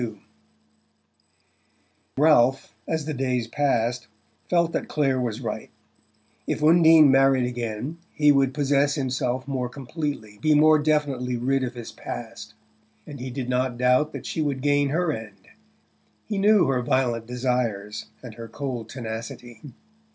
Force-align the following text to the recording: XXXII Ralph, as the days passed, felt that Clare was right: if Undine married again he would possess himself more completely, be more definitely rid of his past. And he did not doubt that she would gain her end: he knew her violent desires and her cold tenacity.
XXXII 0.01 0.19
Ralph, 2.17 2.73
as 2.87 3.05
the 3.05 3.13
days 3.13 3.47
passed, 3.47 4.07
felt 4.49 4.71
that 4.71 4.87
Clare 4.87 5.21
was 5.21 5.41
right: 5.41 5.69
if 6.47 6.63
Undine 6.63 7.11
married 7.11 7.45
again 7.45 7.99
he 8.11 8.31
would 8.31 8.51
possess 8.51 8.95
himself 8.95 9.47
more 9.47 9.69
completely, 9.69 10.39
be 10.39 10.55
more 10.55 10.79
definitely 10.79 11.37
rid 11.37 11.63
of 11.63 11.75
his 11.75 11.91
past. 11.91 12.55
And 13.05 13.19
he 13.19 13.29
did 13.29 13.47
not 13.47 13.77
doubt 13.77 14.11
that 14.13 14.25
she 14.25 14.41
would 14.41 14.61
gain 14.61 14.89
her 14.89 15.11
end: 15.13 15.49
he 16.25 16.39
knew 16.39 16.65
her 16.65 16.81
violent 16.81 17.27
desires 17.27 18.07
and 18.23 18.33
her 18.33 18.47
cold 18.47 18.89
tenacity. 18.89 19.61